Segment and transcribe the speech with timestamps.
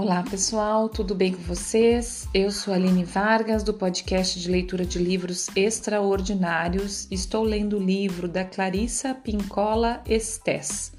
[0.00, 2.28] Olá pessoal, tudo bem com vocês?
[2.32, 7.08] Eu sou Aline Vargas do podcast de leitura de livros extraordinários.
[7.10, 10.92] Estou lendo o livro da Clarissa Pincola Estes,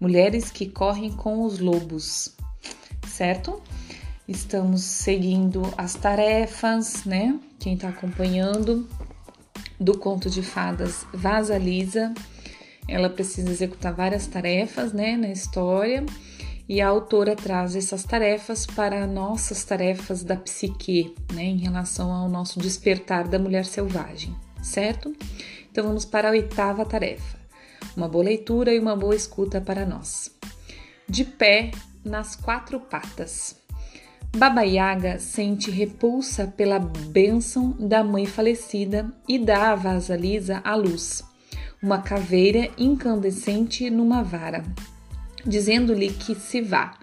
[0.00, 2.34] Mulheres que Correm com os Lobos,
[3.06, 3.60] certo?
[4.26, 7.38] Estamos seguindo as tarefas, né?
[7.58, 8.88] Quem está acompanhando
[9.78, 12.14] do conto de fadas Vaza Lisa,
[12.88, 16.06] ela precisa executar várias tarefas, né, na história
[16.70, 22.28] e a autora traz essas tarefas para nossas tarefas da psique, né, em relação ao
[22.28, 25.12] nosso despertar da mulher selvagem, certo?
[25.68, 27.36] Então vamos para a oitava tarefa.
[27.96, 30.32] Uma boa leitura e uma boa escuta para nós.
[31.08, 31.72] De pé
[32.04, 33.56] nas quatro patas.
[34.36, 40.76] Baba Yaga sente repulsa pela bênção da mãe falecida e dá a Vaza Lisa à
[40.76, 41.24] luz,
[41.82, 44.62] uma caveira incandescente numa vara
[45.46, 46.98] dizendo-lhe que se vá.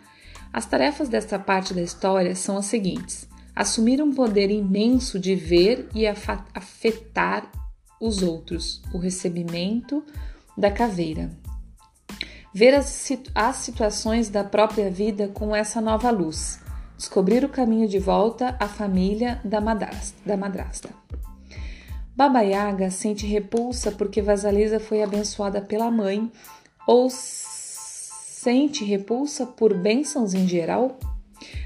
[0.51, 5.89] As tarefas desta parte da história são as seguintes: assumir um poder imenso de ver
[5.93, 7.51] e afetar
[7.99, 10.03] os outros, o recebimento
[10.57, 11.31] da caveira.
[12.53, 16.59] Ver as, as situações da própria vida com essa nova luz,
[16.97, 20.17] descobrir o caminho de volta à família da madrasta.
[20.25, 20.89] Da madrasta.
[22.15, 26.31] Baba Yaga sente repulsa porque Vasalisa foi abençoada pela mãe
[26.87, 27.11] ou
[28.39, 30.99] sente repulsa por bênçãos em geral?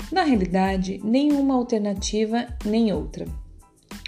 [0.10, 3.26] Na realidade, nenhuma alternativa nem outra.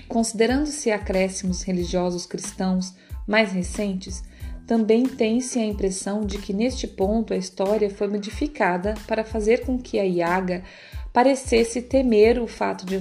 [0.08, 2.96] Considerando-se acréscimos religiosos cristãos
[3.28, 4.24] mais recentes,
[4.66, 9.78] também tem-se a impressão de que neste ponto a história foi modificada para fazer com
[9.78, 10.64] que a Iaga
[11.12, 12.98] parecesse temer o fato de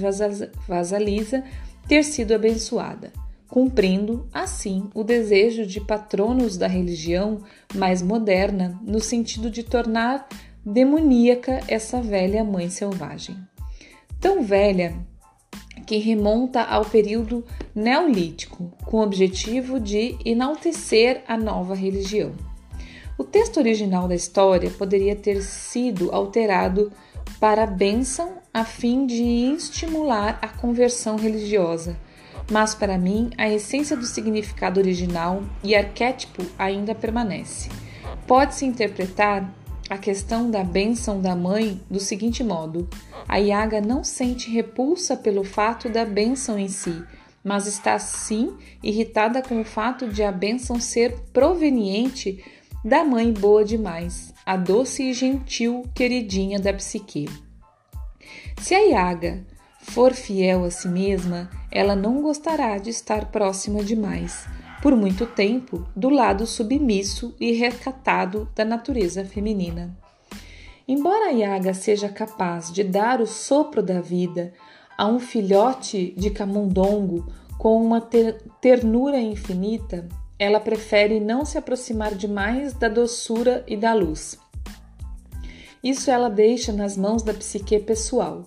[0.67, 1.41] Vasalisa
[1.87, 3.22] ter sido abençoada
[3.53, 7.43] cumprindo, assim, o desejo de patronos da religião
[7.75, 10.27] mais moderna, no sentido de tornar
[10.65, 13.37] demoníaca essa velha mãe selvagem.
[14.19, 14.95] Tão velha
[15.85, 22.31] que remonta ao período neolítico, com o objetivo de enaltecer a nova religião.
[23.19, 26.91] O texto original da história poderia ter sido alterado
[27.39, 31.95] para bênção a fim de estimular a conversão religiosa
[32.51, 37.69] mas para mim a essência do significado original e arquétipo ainda permanece.
[38.27, 39.53] Pode-se interpretar
[39.89, 42.87] a questão da bênção da mãe do seguinte modo:
[43.27, 47.03] a Yaga não sente repulsa pelo fato da bênção em si,
[47.43, 52.43] mas está sim irritada com o fato de a bênção ser proveniente
[52.83, 57.29] da mãe boa demais, a doce e gentil queridinha da psique.
[58.61, 59.45] Se a Yaga
[59.83, 64.47] for fiel a si mesma, ela não gostará de estar próxima demais,
[64.81, 69.95] por muito tempo, do lado submisso e recatado da natureza feminina.
[70.87, 74.53] Embora a Yaga seja capaz de dar o sopro da vida
[74.97, 78.01] a um filhote de camundongo com uma
[78.59, 80.07] ternura infinita,
[80.37, 84.37] ela prefere não se aproximar demais da doçura e da luz.
[85.83, 88.43] Isso ela deixa nas mãos da psique pessoal.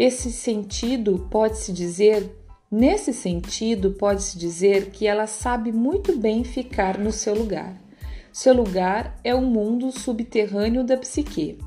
[0.00, 2.32] Esse sentido pode-se dizer
[2.70, 7.74] Nesse sentido, pode-se dizer que ela sabe muito bem ficar no seu lugar.
[8.30, 11.58] Seu lugar é o mundo subterrâneo da psique.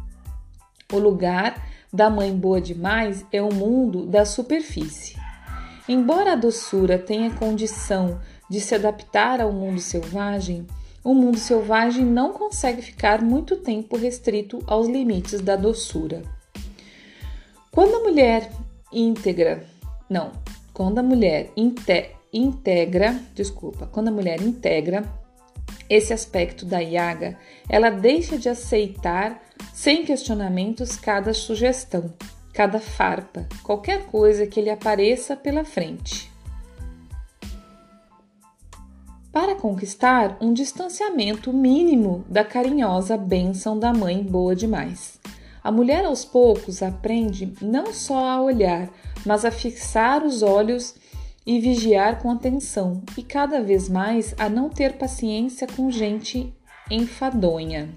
[0.94, 5.18] O lugar da mãe boa demais é o mundo da superfície.
[5.90, 10.68] Embora a doçura tenha condição de se adaptar ao mundo selvagem,
[11.04, 16.22] o mundo selvagem não consegue ficar muito tempo restrito aos limites da doçura.
[17.74, 18.52] Quando a mulher
[18.92, 19.66] íntegra,
[20.10, 20.34] não,
[20.74, 25.06] quando a mulher inte integra, desculpa, quando a mulher integra
[25.90, 27.38] esse aspecto da yaga,
[27.70, 29.42] ela deixa de aceitar
[29.74, 32.14] sem questionamentos cada sugestão,
[32.54, 36.30] cada farpa, qualquer coisa que lhe apareça pela frente.
[39.32, 45.22] Para conquistar um distanciamento mínimo da carinhosa bênção da mãe boa demais.
[45.64, 48.90] A mulher aos poucos aprende não só a olhar,
[49.26, 50.96] mas a fixar os olhos
[51.46, 56.54] e vigiar com atenção, e cada vez mais a não ter paciência com gente
[56.90, 57.90] enfadonha.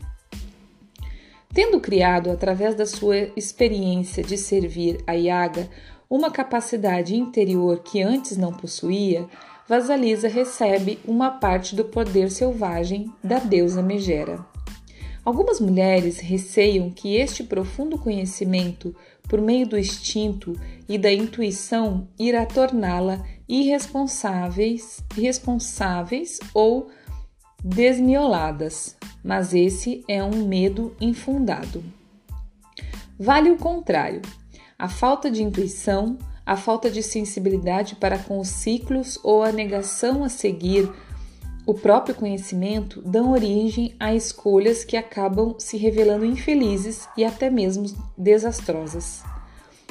[1.53, 5.69] Tendo criado, através da sua experiência de servir a Yaga,
[6.11, 9.27] uma capacidade interior que antes não possuía,
[9.67, 14.54] Vasalisa recebe uma parte do poder selvagem da deusa Megera.
[15.25, 18.95] Algumas mulheres receiam que este profundo conhecimento,
[19.27, 20.53] por meio do instinto
[20.87, 26.89] e da intuição, irá torná-la irresponsáveis, irresponsáveis ou
[27.63, 31.83] desmioladas, mas esse é um medo infundado.
[33.19, 34.21] Vale o contrário.
[34.79, 40.23] A falta de intuição, a falta de sensibilidade para com os ciclos ou a negação
[40.23, 40.93] a seguir
[41.67, 47.87] o próprio conhecimento dão origem a escolhas que acabam se revelando infelizes e até mesmo
[48.17, 49.23] desastrosas.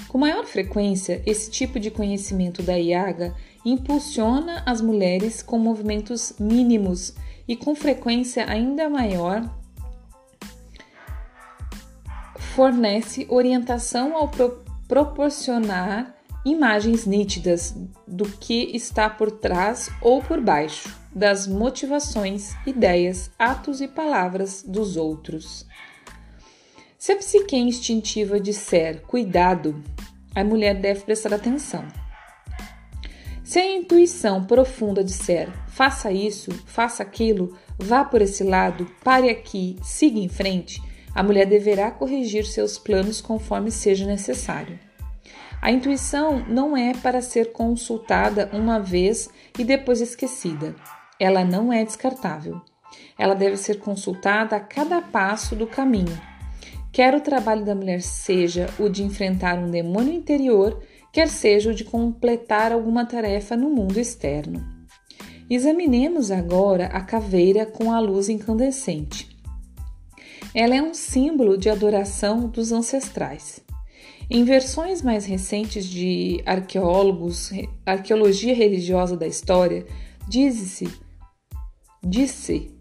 [0.07, 3.33] Com maior frequência, esse tipo de conhecimento da Yaga
[3.65, 7.15] impulsiona as mulheres com movimentos mínimos
[7.47, 9.49] e com frequência ainda maior
[12.55, 16.13] fornece orientação ao pro proporcionar
[16.45, 17.73] imagens nítidas
[18.07, 24.97] do que está por trás ou por baixo das motivações, ideias, atos e palavras dos
[24.97, 25.65] outros.
[26.97, 29.83] Se a psique instintiva disser cuidado,
[30.33, 31.85] a mulher deve prestar atenção.
[33.43, 39.75] Se a intuição profunda disser faça isso, faça aquilo, vá por esse lado, pare aqui,
[39.83, 40.81] siga em frente,
[41.13, 44.79] a mulher deverá corrigir seus planos conforme seja necessário.
[45.61, 50.75] A intuição não é para ser consultada uma vez e depois esquecida.
[51.19, 52.61] Ela não é descartável.
[53.17, 56.19] Ela deve ser consultada a cada passo do caminho.
[56.91, 60.79] Quer o trabalho da mulher seja o de enfrentar um demônio interior,
[61.11, 64.63] quer seja o de completar alguma tarefa no mundo externo.
[65.49, 69.27] Examinemos agora a caveira com a luz incandescente.
[70.53, 73.59] Ela é um símbolo de adoração dos ancestrais.
[74.29, 77.51] Em versões mais recentes de arqueólogos,
[77.85, 79.85] arqueologia religiosa da história,
[80.27, 80.89] diz-se
[82.05, 82.71] disse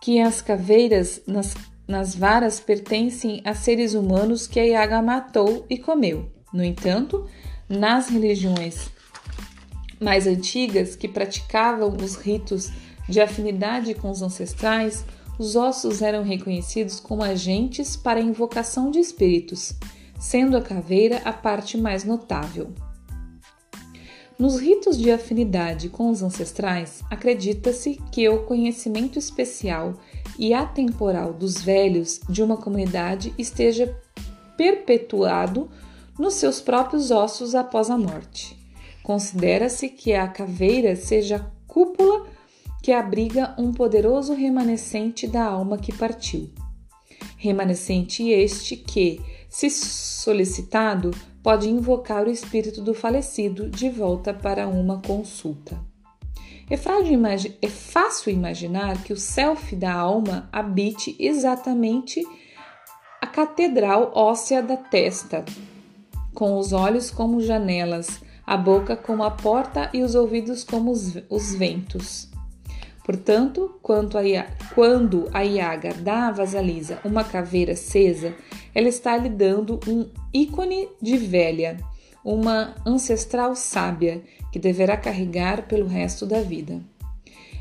[0.00, 1.54] que as caveiras nas,
[1.86, 6.30] nas varas pertencem a seres humanos que a Iaga matou e comeu.
[6.52, 7.28] No entanto,
[7.68, 8.90] nas religiões
[10.00, 12.70] mais antigas que praticavam os ritos
[13.08, 15.04] de afinidade com os ancestrais,
[15.38, 19.72] os ossos eram reconhecidos como agentes para a invocação de espíritos,
[20.18, 22.72] sendo a caveira a parte mais notável.
[24.42, 29.94] Nos ritos de afinidade com os ancestrais, acredita-se que o conhecimento especial
[30.36, 33.96] e atemporal dos velhos de uma comunidade esteja
[34.56, 35.70] perpetuado
[36.18, 38.58] nos seus próprios ossos após a morte.
[39.04, 42.26] Considera-se que a caveira seja a cúpula
[42.82, 46.50] que abriga um poderoso remanescente da alma que partiu.
[47.36, 49.20] Remanescente este que,
[49.52, 51.10] se solicitado,
[51.42, 55.78] pode invocar o espírito do falecido de volta para uma consulta.
[56.70, 56.74] É,
[57.60, 62.26] é fácil imaginar que o self da alma habite exatamente
[63.20, 65.44] a catedral óssea da testa,
[66.34, 71.12] com os olhos como janelas, a boca como a porta e os ouvidos como os,
[71.28, 72.31] os ventos.
[73.04, 78.34] Portanto, a, quando a Iaga dá a Vasalisa uma caveira acesa,
[78.74, 81.78] ela está lhe dando um ícone de velha,
[82.24, 84.22] uma ancestral sábia
[84.52, 86.80] que deverá carregar pelo resto da vida.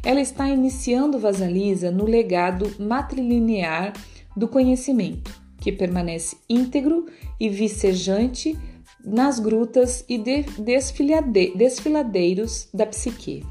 [0.03, 3.93] Ela está iniciando Vasalisa no legado matrilinear
[4.35, 7.05] do conhecimento, que permanece íntegro
[7.39, 8.57] e vicejante
[9.03, 10.43] nas grutas e de
[11.55, 13.43] desfiladeiros da psique.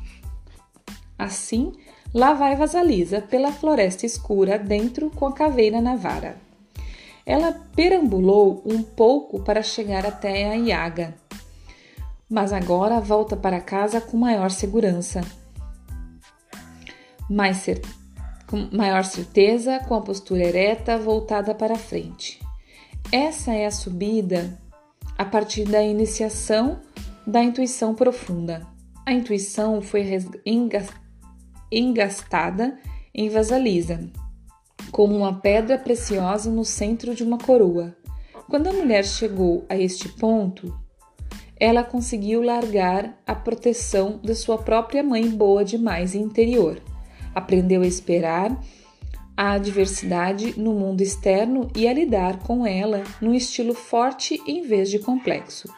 [1.20, 1.72] Assim,
[2.14, 6.36] lá vai Vasalisa pela floresta escura dentro com a caveira na vara.
[7.26, 11.14] Ela perambulou um pouco para chegar até a Iaga,
[12.28, 15.20] mas agora volta para casa com maior segurança.
[17.28, 17.82] Mais cer
[18.50, 22.40] com maior certeza, com a postura ereta voltada para frente.
[23.12, 24.58] Essa é a subida
[25.16, 26.80] a partir da iniciação
[27.24, 28.66] da intuição profunda.
[29.06, 30.02] A intuição foi
[31.70, 32.78] engastada
[33.14, 34.00] em vasalisa,
[34.90, 37.96] como uma pedra preciosa no centro de uma coroa.
[38.48, 40.74] Quando a mulher chegou a este ponto,
[41.56, 46.82] ela conseguiu largar a proteção da sua própria mãe boa demais interior.
[47.34, 48.58] Aprendeu a esperar
[49.36, 54.90] a adversidade no mundo externo e a lidar com ela num estilo forte em vez
[54.90, 55.68] de complexo.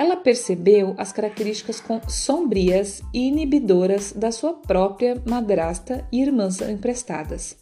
[0.00, 7.54] Ela percebeu as características sombrias e inibidoras da sua própria madrasta e irmãs emprestadas,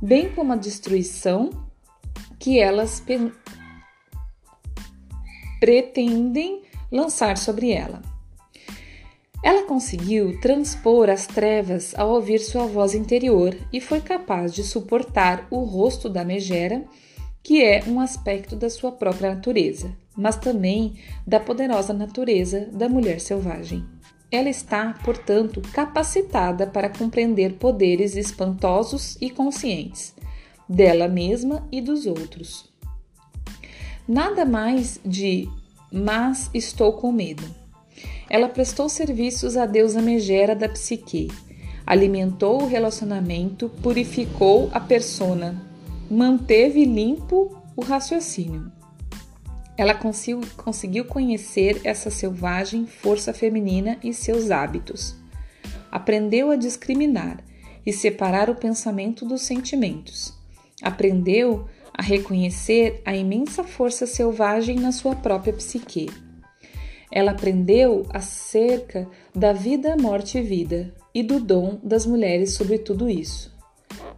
[0.00, 1.50] bem como a destruição
[2.38, 3.02] que elas
[5.58, 8.00] pretendem lançar sobre ela.
[9.42, 15.48] Ela conseguiu transpor as trevas ao ouvir sua voz interior e foi capaz de suportar
[15.50, 16.84] o rosto da megera,
[17.42, 20.94] que é um aspecto da sua própria natureza, mas também
[21.26, 23.84] da poderosa natureza da mulher selvagem.
[24.30, 30.14] Ela está, portanto, capacitada para compreender poderes espantosos e conscientes,
[30.68, 32.68] dela mesma e dos outros.
[34.08, 35.48] Nada mais de
[35.92, 37.44] mas estou com medo.
[38.28, 41.30] Ela prestou serviços à deusa Megera da psique,
[41.86, 45.62] alimentou o relacionamento, purificou a persona,
[46.10, 48.75] manteve limpo o raciocínio.
[49.76, 55.14] Ela conseguiu conhecer essa selvagem força feminina e seus hábitos.
[55.92, 57.44] Aprendeu a discriminar
[57.84, 60.34] e separar o pensamento dos sentimentos.
[60.82, 66.10] Aprendeu a reconhecer a imensa força selvagem na sua própria psique.
[67.10, 73.08] Ela aprendeu acerca da vida, morte e vida e do dom das mulheres sobre tudo
[73.08, 73.54] isso.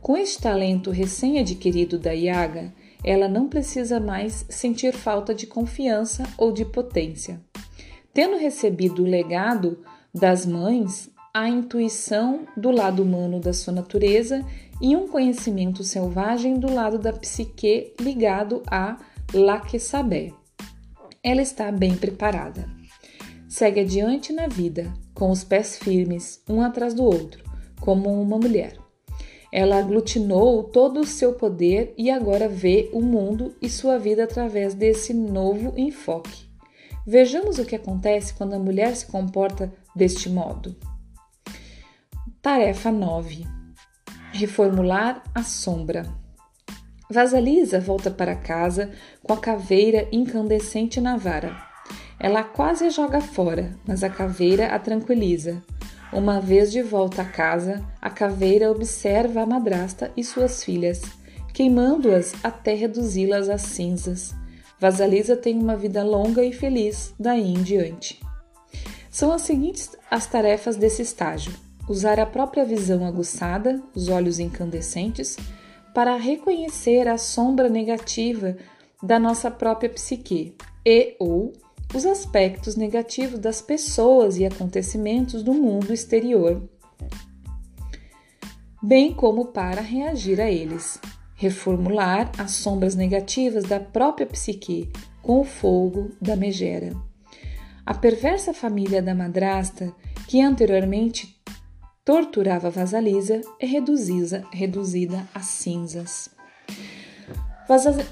[0.00, 2.72] Com este talento recém-adquirido da Yaga,
[3.04, 7.40] ela não precisa mais sentir falta de confiança ou de potência.
[8.12, 9.78] Tendo recebido o legado
[10.12, 14.44] das mães, a intuição do lado humano da sua natureza
[14.80, 18.96] e um conhecimento selvagem do lado da psique ligado a
[19.32, 20.32] Laquesabé.
[21.22, 22.68] Ela está bem preparada.
[23.48, 27.44] Segue adiante na vida, com os pés firmes, um atrás do outro,
[27.80, 28.76] como uma mulher.
[29.52, 34.74] Ela aglutinou todo o seu poder e agora vê o mundo e sua vida através
[34.74, 36.46] desse novo enfoque.
[37.06, 40.76] Vejamos o que acontece quando a mulher se comporta deste modo.
[42.42, 43.46] Tarefa 9:
[44.32, 46.06] Reformular a sombra.
[47.10, 51.56] Vasalisa volta para casa com a caveira incandescente na vara.
[52.20, 55.62] Ela quase a joga fora, mas a caveira a tranquiliza.
[56.12, 61.02] Uma vez de volta a casa, a caveira observa a madrasta e suas filhas,
[61.52, 64.34] queimando-as até reduzi-las a cinzas.
[64.80, 68.20] Vasalisa tem uma vida longa e feliz daí em diante.
[69.10, 71.52] São as seguintes as tarefas desse estágio:
[71.86, 75.36] usar a própria visão aguçada, os olhos incandescentes,
[75.92, 78.56] para reconhecer a sombra negativa
[79.02, 80.54] da nossa própria psique
[80.86, 81.52] e ou
[81.94, 86.68] os aspectos negativos das pessoas e acontecimentos do mundo exterior,
[88.82, 91.00] bem como para reagir a eles.
[91.34, 94.90] Reformular as sombras negativas da própria psique
[95.22, 96.92] com o fogo da megera.
[97.86, 99.94] A perversa família da madrasta,
[100.26, 101.40] que anteriormente
[102.04, 106.28] torturava Vasalisa, é reduzida, reduzida a cinzas.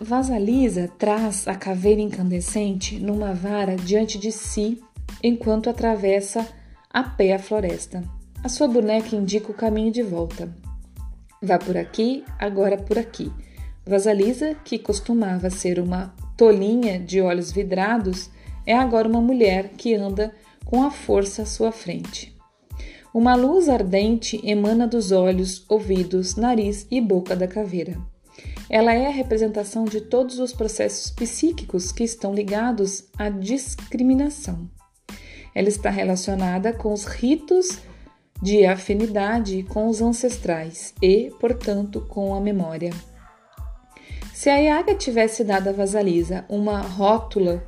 [0.03, 4.83] Vasalisa traz a caveira incandescente numa vara diante de si
[5.23, 6.47] enquanto atravessa
[6.91, 8.05] a pé a floresta.
[8.45, 10.55] A sua boneca indica o caminho de volta.
[11.43, 13.33] Vá por aqui, agora por aqui.
[13.87, 18.29] Vasalisa, que costumava ser uma tolinha de olhos vidrados,
[18.67, 20.35] é agora uma mulher que anda
[20.67, 22.37] com a força à sua frente.
[23.15, 27.97] Uma luz ardente emana dos olhos, ouvidos, nariz e boca da caveira.
[28.69, 34.69] Ela é a representação de todos os processos psíquicos que estão ligados à discriminação.
[35.55, 37.79] Ela está relacionada com os ritos
[38.43, 42.93] de afinidade com os ancestrais e, portanto, com a memória.
[44.35, 47.65] Se a Yaga tivesse dado a Vasalisa uma rótula,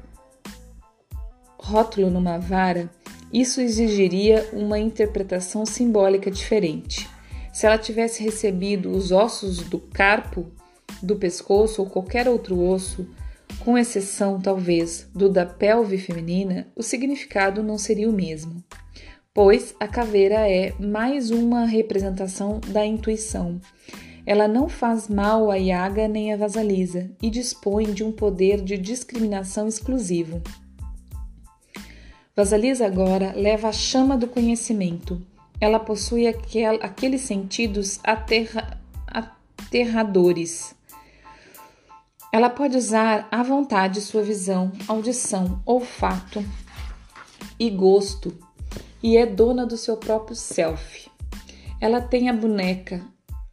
[1.59, 2.91] rótulo numa vara,
[3.33, 7.09] isso exigiria uma interpretação simbólica diferente.
[7.53, 10.47] Se ela tivesse recebido os ossos do carpo
[11.03, 13.09] do pescoço ou qualquer outro osso,
[13.61, 18.63] com exceção talvez do da pelve feminina, o significado não seria o mesmo,
[19.33, 23.61] pois a caveira é mais uma representação da intuição.
[24.27, 28.77] Ela não faz mal a Yaga nem a Vasalisa e dispõe de um poder de
[28.77, 30.43] discriminação exclusivo.
[32.37, 35.21] Vasalisa agora leva a chama do conhecimento.
[35.61, 40.78] Ela possui aquel, aqueles sentidos aterra, aterradores
[42.33, 46.45] ela pode usar à vontade sua visão, audição, olfato
[47.59, 48.35] e gosto
[49.03, 51.11] e é dona do seu próprio self.
[51.81, 53.01] Ela tem a boneca,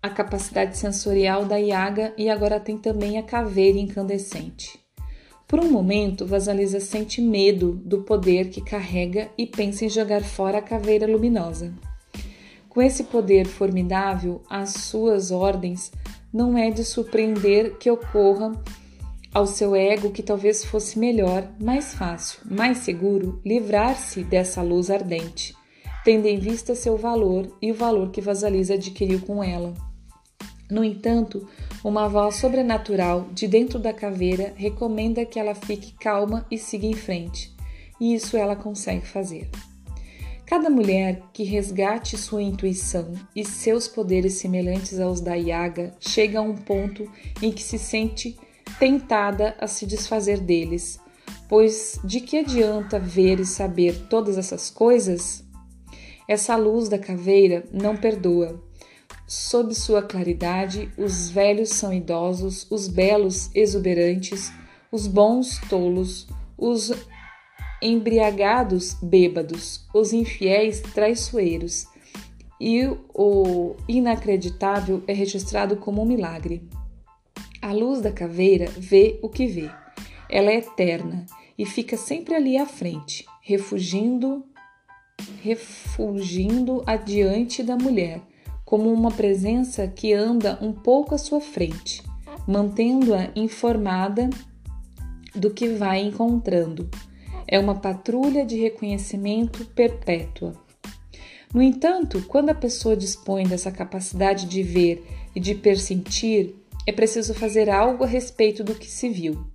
[0.01, 4.79] a capacidade sensorial da Yaga e agora tem também a caveira incandescente.
[5.47, 10.57] Por um momento, Vasalisa sente medo do poder que carrega e pensa em jogar fora
[10.57, 11.73] a caveira luminosa.
[12.67, 15.91] Com esse poder formidável, as suas ordens
[16.35, 18.51] não é de surpreender que ocorra
[19.33, 25.55] ao seu ego que talvez fosse melhor, mais fácil, mais seguro livrar-se dessa luz ardente,
[26.03, 29.73] tendo em vista seu valor e o valor que Vasalisa adquiriu com ela.
[30.69, 31.47] No entanto,
[31.81, 36.95] uma voz sobrenatural de dentro da caveira recomenda que ela fique calma e siga em
[36.95, 37.55] frente,
[37.97, 39.49] e isso ela consegue fazer.
[40.45, 46.41] Cada mulher que resgate sua intuição e seus poderes semelhantes aos da Yaga chega a
[46.43, 47.11] um ponto
[47.41, 48.37] em que se sente
[48.79, 50.99] tentada a se desfazer deles,
[51.49, 55.43] pois de que adianta ver e saber todas essas coisas?
[56.27, 58.61] Essa luz da caveira não perdoa.
[59.27, 64.51] Sob sua claridade, os velhos são idosos, os belos exuberantes,
[64.91, 66.91] os bons tolos, os
[67.81, 71.87] embriagados bêbados, os infiéis traiçoeiros,
[72.59, 76.67] e o inacreditável é registrado como um milagre.
[77.61, 79.69] A luz da caveira vê o que vê.
[80.29, 81.25] Ela é eterna
[81.57, 84.45] e fica sempre ali à frente, refugindo,
[85.41, 88.21] refugindo adiante da mulher,
[88.63, 92.01] como uma presença que anda um pouco à sua frente,
[92.47, 94.29] mantendo-a informada
[95.35, 96.89] do que vai encontrando.
[97.47, 100.53] É uma patrulha de reconhecimento perpétua.
[101.53, 107.33] No entanto, quando a pessoa dispõe dessa capacidade de ver e de persentir, é preciso
[107.33, 109.45] fazer algo a respeito do que se viu.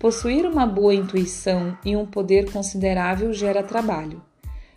[0.00, 4.22] Possuir uma boa intuição e um poder considerável gera trabalho.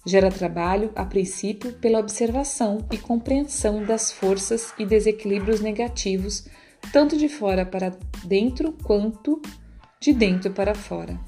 [0.06, 6.48] Gera trabalho, a princípio, pela observação e compreensão das forças e desequilíbrios negativos,
[6.94, 9.42] tanto de fora para dentro quanto
[10.00, 11.20] de dentro para fora.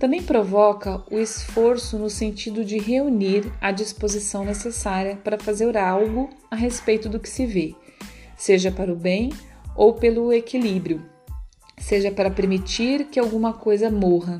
[0.00, 6.56] Também provoca o esforço no sentido de reunir a disposição necessária para fazer algo a
[6.56, 7.74] respeito do que se vê,
[8.34, 9.28] seja para o bem
[9.76, 11.04] ou pelo equilíbrio,
[11.76, 14.38] seja para permitir que alguma coisa morra.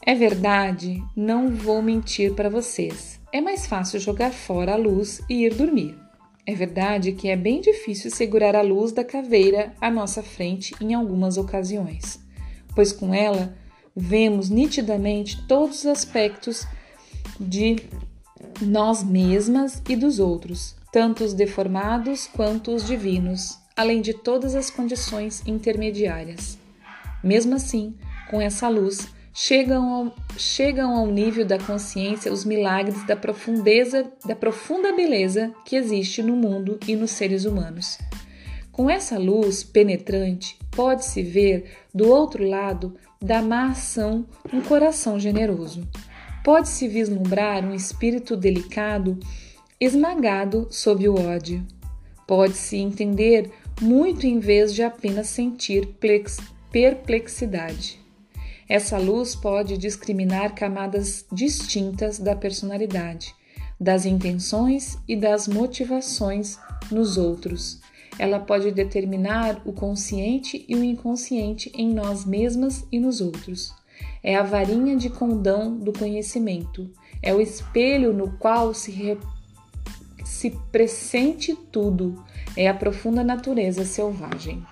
[0.00, 3.18] É verdade, não vou mentir para vocês.
[3.32, 5.98] É mais fácil jogar fora a luz e ir dormir.
[6.46, 10.94] É verdade que é bem difícil segurar a luz da caveira à nossa frente em
[10.94, 12.20] algumas ocasiões,
[12.76, 13.65] pois com ela
[13.96, 16.66] vemos nitidamente todos os aspectos
[17.40, 17.76] de
[18.60, 24.70] nós mesmas e dos outros, tanto os deformados quanto os divinos, além de todas as
[24.70, 26.58] condições intermediárias.
[27.24, 27.94] Mesmo assim,
[28.30, 34.36] com essa luz, chegam ao, chegam ao nível da consciência os milagres da profundeza, da
[34.36, 37.98] profunda beleza que existe no mundo e nos seres humanos.
[38.70, 45.88] Com essa luz penetrante, pode-se ver do outro lado da má ação um coração generoso.
[46.44, 49.18] Pode-se vislumbrar um espírito delicado
[49.80, 51.66] esmagado sob o ódio.
[52.26, 55.88] Pode-se entender muito em vez de apenas sentir
[56.70, 57.98] perplexidade.
[58.68, 63.34] Essa luz pode discriminar camadas distintas da personalidade,
[63.80, 66.58] das intenções e das motivações
[66.90, 67.80] nos outros
[68.18, 73.74] ela pode determinar o consciente e o inconsciente em nós mesmas e nos outros.
[74.22, 76.90] É a varinha de condão do conhecimento.
[77.22, 79.18] É o espelho no qual se, re...
[80.24, 82.22] se pressente tudo.
[82.56, 84.64] É a profunda natureza selvagem.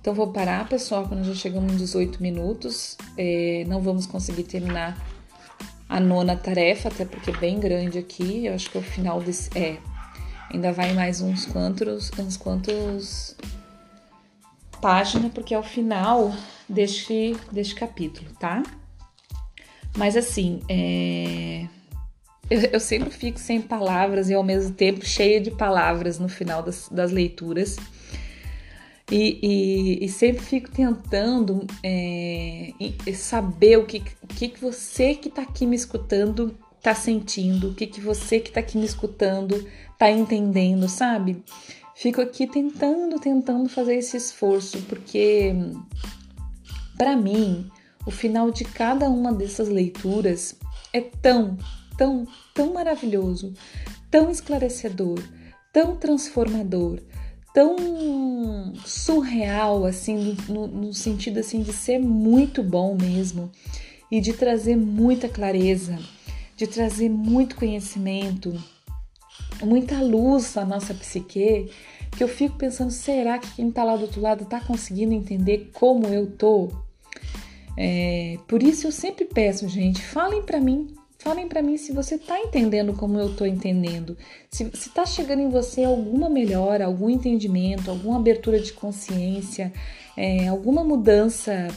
[0.00, 2.96] Então vou parar, pessoal, quando já chegamos em 18 minutos.
[3.18, 4.96] É, não vamos conseguir terminar
[5.88, 8.46] a nona tarefa, até porque é bem grande aqui.
[8.46, 9.50] Eu acho que é o final desse.
[9.58, 9.78] É,
[10.52, 13.36] Ainda vai mais uns quantos, uns quantos
[14.80, 16.34] páginas, porque é o final
[16.68, 18.62] deste, deste capítulo, tá?
[19.96, 21.66] Mas assim, é...
[22.48, 26.62] eu, eu, sempre fico sem palavras e ao mesmo tempo cheia de palavras no final
[26.62, 27.76] das, das leituras.
[29.10, 32.72] E, e, e, sempre fico tentando é,
[33.14, 37.86] saber o que, o que você que está aqui me escutando está sentindo, o que,
[37.86, 39.64] que você que está aqui me escutando
[39.98, 41.42] tá entendendo, sabe?
[41.94, 45.54] Fico aqui tentando, tentando fazer esse esforço, porque
[46.96, 47.70] para mim,
[48.06, 50.56] o final de cada uma dessas leituras
[50.92, 51.58] é tão,
[51.96, 53.52] tão, tão maravilhoso,
[54.10, 55.18] tão esclarecedor,
[55.72, 57.00] tão transformador,
[57.52, 63.50] tão surreal, assim, no, no, sentido assim de ser muito bom mesmo
[64.10, 65.98] e de trazer muita clareza,
[66.56, 68.54] de trazer muito conhecimento,
[69.62, 71.70] muita luz à nossa psique,
[72.16, 75.70] que eu fico pensando, será que quem está lá do outro lado está conseguindo entender
[75.72, 76.70] como eu tô?
[77.76, 82.14] É, por isso eu sempre peço, gente, falem para mim, falem para mim se você
[82.14, 84.16] está entendendo como eu estou entendendo,
[84.50, 89.72] se está chegando em você alguma melhora, algum entendimento, alguma abertura de consciência,
[90.16, 91.68] é, alguma mudança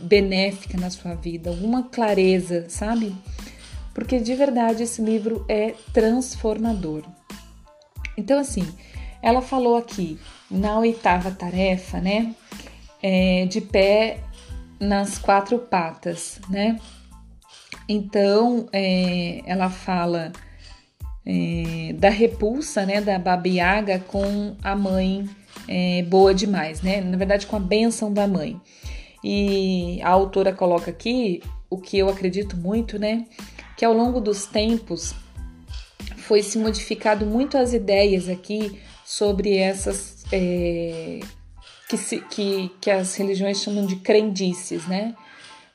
[0.00, 3.14] benéfica na sua vida, alguma clareza, sabe?
[3.92, 7.04] Porque de verdade esse livro é transformador.
[8.16, 8.66] Então, assim,
[9.22, 10.18] ela falou aqui
[10.50, 12.34] na oitava tarefa, né?
[13.02, 14.18] É, de pé
[14.80, 16.78] nas quatro patas, né?
[17.88, 20.32] Então, é, ela fala
[21.26, 25.28] é, da repulsa, né, da Baba Yaga com a mãe
[25.68, 27.00] é, boa demais, né?
[27.00, 28.60] Na verdade, com a benção da mãe.
[29.22, 33.26] E a autora coloca aqui o que eu acredito muito, né?
[33.76, 35.14] Que ao longo dos tempos
[36.26, 41.20] foi se modificado muito as ideias aqui sobre essas é,
[41.88, 45.14] que, se, que, que as religiões chamam de crendices, né?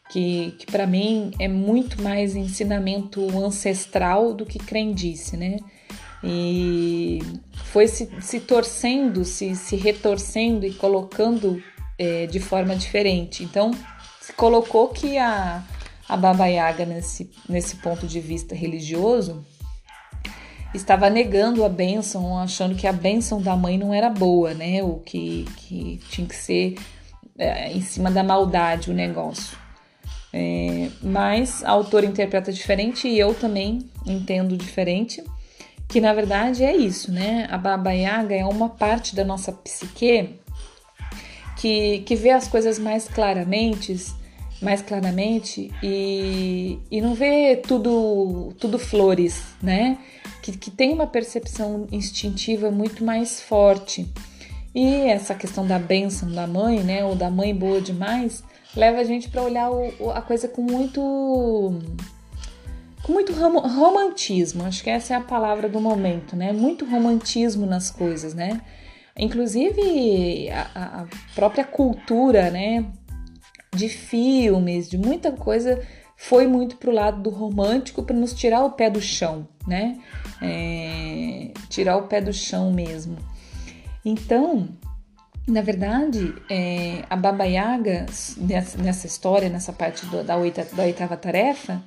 [0.09, 5.57] Que, que para mim é muito mais ensinamento ancestral do que crendice, né?
[6.23, 7.19] E
[7.65, 11.61] foi se, se torcendo, se, se retorcendo e colocando
[11.97, 13.43] é, de forma diferente.
[13.43, 13.71] Então,
[14.19, 15.63] se colocou que a,
[16.07, 19.45] a Baba Yaga, nesse, nesse ponto de vista religioso,
[20.73, 24.83] estava negando a bênção, achando que a bênção da mãe não era boa, né?
[24.83, 26.75] O que, que tinha que ser
[27.37, 29.57] é, em cima da maldade o negócio.
[30.31, 35.23] É, mas a autora interpreta diferente e eu também entendo diferente,
[35.87, 37.47] que na verdade é isso, né?
[37.49, 40.39] A Baba Yaga é uma parte da nossa psique
[41.57, 43.95] que, que vê as coisas mais claramente,
[44.61, 49.97] mais claramente e, e não vê tudo, tudo flores, né?
[50.41, 54.07] que, que tem uma percepção instintiva muito mais forte.
[54.73, 58.43] E essa questão da bênção da mãe, né, ou da mãe boa demais,
[58.75, 61.01] leva a gente para olhar o, a coisa com muito
[63.03, 64.63] com muito rom romantismo.
[64.63, 66.51] Acho que essa é a palavra do momento, né?
[66.51, 68.61] Muito romantismo nas coisas, né?
[69.17, 72.85] Inclusive a, a própria cultura, né?
[73.73, 75.81] De filmes, de muita coisa
[76.15, 79.97] foi muito pro lado do romântico para nos tirar o pé do chão, né?
[80.41, 83.17] É, tirar o pé do chão mesmo.
[84.03, 84.67] Então,
[85.47, 88.05] na verdade, é, a Baba Yaga,
[88.37, 91.81] nessa, nessa história, nessa parte do, da, oita, da oitava tarefa,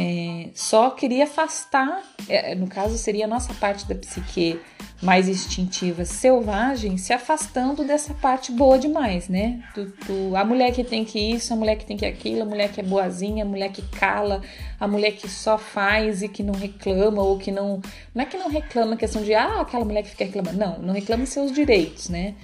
[0.00, 4.60] é, só queria afastar, é, no caso seria a nossa parte da psique
[5.02, 9.60] mais instintiva, selvagem, se afastando dessa parte boa demais, né?
[9.74, 12.44] Do, do, a mulher que tem que isso, a mulher que tem que aquilo, a
[12.44, 14.40] mulher que é boazinha, a mulher que cala,
[14.78, 17.82] a mulher que só faz e que não reclama, ou que não.
[18.14, 20.58] Não é que não reclama, questão de, ah, aquela mulher que fica reclamando.
[20.58, 22.36] Não, não reclama seus direitos, né?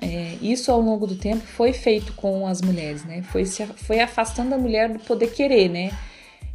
[0.00, 3.22] É, isso ao longo do tempo foi feito com as mulheres, né?
[3.22, 5.90] Foi, se, foi afastando a mulher do poder querer, né?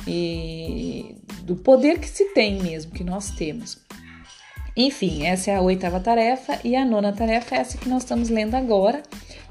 [0.07, 3.77] E do poder que se tem mesmo, que nós temos.
[4.75, 8.29] Enfim, essa é a oitava tarefa e a nona tarefa é essa que nós estamos
[8.29, 9.03] lendo agora,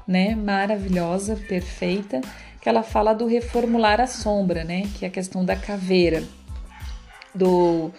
[0.07, 0.33] né?
[0.33, 2.21] Maravilhosa, perfeita,
[2.61, 4.83] que ela fala do reformular a sombra, né?
[4.97, 6.23] Que é a questão da caveira,
[7.35, 7.91] do,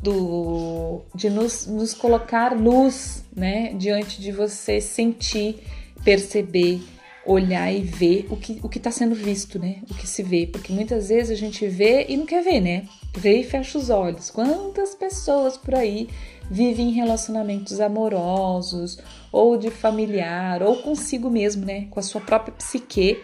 [0.00, 3.74] do de nos, nos colocar luz, né?
[3.74, 5.58] Diante de você sentir,
[6.02, 6.80] perceber,
[7.26, 9.82] olhar e ver o que o está sendo visto, né?
[9.90, 12.86] O que se vê, porque muitas vezes a gente vê e não quer ver, né?
[13.16, 14.30] Vê e fecha os olhos.
[14.30, 16.08] Quantas pessoas por aí
[16.50, 18.98] vive em relacionamentos amorosos
[19.32, 23.18] ou de familiar ou consigo mesmo, né, com a sua própria psique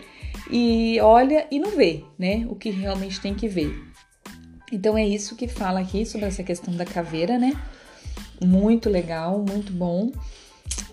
[0.51, 3.91] e olha e não vê, né, o que realmente tem que ver.
[4.73, 7.53] Então é isso que fala aqui sobre essa questão da caveira, né?
[8.43, 10.13] Muito legal, muito bom.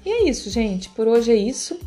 [0.03, 0.89] E é isso, gente.
[0.89, 1.79] Por hoje é isso.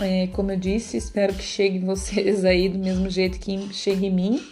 [0.00, 4.10] É, como eu disse, espero que chegue vocês aí do mesmo jeito que chega em
[4.10, 4.42] mim.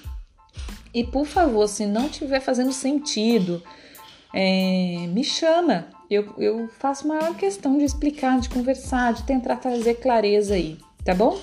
[0.93, 3.63] E por favor, se não estiver fazendo sentido,
[4.35, 5.89] é, me chama.
[6.11, 11.15] Eu, eu faço maior questão de explicar, de conversar, de tentar trazer clareza aí, tá
[11.15, 11.39] bom?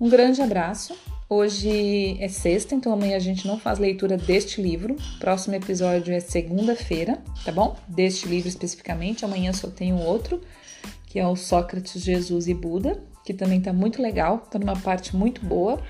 [0.00, 0.96] Um grande abraço.
[1.28, 4.94] Hoje é sexta, então amanhã a gente não faz leitura deste livro.
[5.18, 7.76] Próximo episódio é segunda-feira, tá bom?
[7.88, 9.24] Deste livro especificamente.
[9.24, 10.40] Amanhã só tenho outro,
[11.06, 15.16] que é o Sócrates, Jesus e Buda, que também tá muito legal, tá numa parte
[15.16, 15.82] muito boa.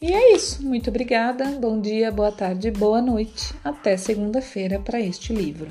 [0.00, 0.62] E é isso.
[0.62, 1.46] Muito obrigada.
[1.58, 3.54] Bom dia, boa tarde, boa noite.
[3.64, 5.66] Até segunda-feira para este livro.